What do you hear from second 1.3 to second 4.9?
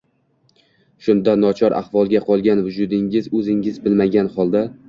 nochor ahvolda qolgan vujudingiz, o‘zingiz bilmagan holda...